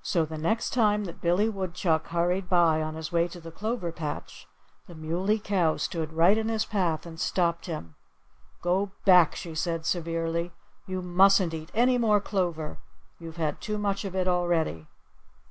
So 0.00 0.24
the 0.24 0.38
next 0.38 0.72
time 0.72 1.04
that 1.04 1.20
Billy 1.20 1.46
Woodchuck 1.46 2.06
hurried 2.06 2.48
by 2.48 2.80
on 2.80 2.94
his 2.94 3.12
way 3.12 3.28
to 3.28 3.38
the 3.38 3.50
clover 3.50 3.92
patch, 3.92 4.46
the 4.86 4.94
Muley 4.94 5.38
Cow 5.38 5.76
stood 5.76 6.14
right 6.14 6.38
in 6.38 6.48
his 6.48 6.64
path 6.64 7.04
and 7.04 7.20
stopped 7.20 7.66
him. 7.66 7.94
"Go 8.62 8.92
back!" 9.04 9.36
she 9.36 9.54
said 9.54 9.84
severely. 9.84 10.52
"You 10.86 11.02
mustn't 11.02 11.52
eat 11.52 11.70
any 11.74 11.98
more 11.98 12.18
clover. 12.18 12.78
You've 13.18 13.36
had 13.36 13.60
too 13.60 13.76
much 13.76 14.06
of 14.06 14.14
it 14.16 14.26
already." 14.26 14.86